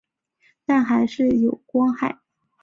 [0.65, 2.17] 但是还是有光害